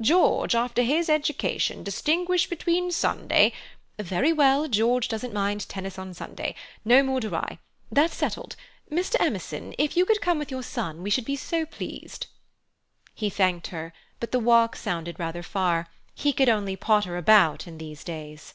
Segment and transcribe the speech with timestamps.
[0.00, 3.52] George, after his education, distinguish between Sunday—"
[3.98, 6.54] "Very well, George doesn't mind tennis on Sunday.
[6.86, 7.58] No more do I.
[7.92, 8.56] That's settled.
[8.90, 9.16] Mr.
[9.20, 12.28] Emerson, if you could come with your son we should be so pleased."
[13.14, 17.76] He thanked her, but the walk sounded rather far; he could only potter about in
[17.76, 18.54] these days.